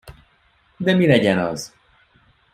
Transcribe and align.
De 0.79 0.93
mi 0.95 1.07
legyen 1.07 1.39
az? 1.39 1.73